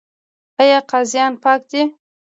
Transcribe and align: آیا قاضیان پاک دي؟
آیا 0.61 0.79
قاضیان 0.91 1.33
پاک 1.43 1.61
دي؟ 1.71 1.83